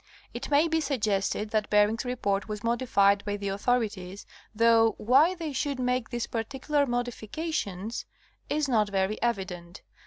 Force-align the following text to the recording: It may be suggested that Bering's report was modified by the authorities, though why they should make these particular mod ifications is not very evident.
It 0.33 0.49
may 0.49 0.67
be 0.67 0.81
suggested 0.81 1.51
that 1.51 1.69
Bering's 1.69 2.05
report 2.05 2.47
was 2.47 2.63
modified 2.63 3.23
by 3.23 3.37
the 3.37 3.49
authorities, 3.49 4.25
though 4.51 4.95
why 4.97 5.35
they 5.35 5.53
should 5.53 5.77
make 5.79 6.09
these 6.09 6.25
particular 6.25 6.87
mod 6.87 7.05
ifications 7.05 8.05
is 8.49 8.67
not 8.67 8.89
very 8.89 9.21
evident. 9.21 9.83